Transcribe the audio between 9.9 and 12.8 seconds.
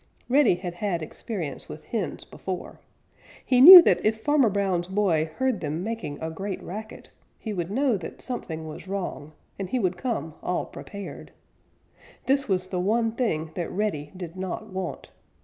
come all prepared. This was the